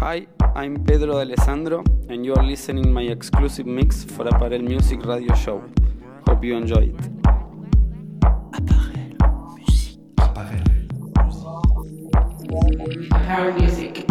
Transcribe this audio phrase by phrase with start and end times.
[0.00, 5.34] Hi, I'm Pedro Alessandro, and you are listening my exclusive mix for Apparel Music Radio
[5.34, 5.64] Show.
[6.28, 7.08] Hope you enjoy it.
[8.52, 9.98] Apparel Music.
[13.10, 14.07] Apparel Music.